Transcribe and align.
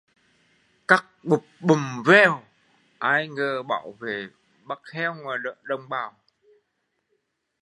Cắc 0.87 1.05
bụp 1.23 1.45
bùm 1.59 2.03
veo, 2.03 2.43
ai 2.99 3.27
ngờ 3.27 3.63
Bảo 3.63 3.95
Vệ 3.99 4.27
bắt 4.63 4.79
heo 4.93 5.15
đồng 5.63 5.89
bào 5.89 6.15